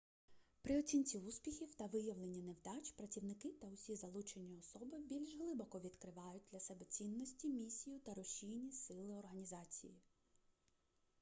при 0.61 0.79
оцінці 0.79 1.19
успіхів 1.19 1.75
та 1.75 1.85
виявленні 1.85 2.41
невдач 2.43 2.91
працівники 2.91 3.49
та 3.49 3.67
усі 3.67 3.95
залучені 3.95 4.57
особи 4.59 4.99
більш 4.99 5.35
глибоко 5.37 5.79
відкривають 5.79 6.47
для 6.51 6.59
себе 6.59 6.85
цінності 6.85 7.47
місію 7.47 7.99
та 7.99 8.13
рушійні 8.13 8.71
сили 8.71 9.13
організації 9.15 9.93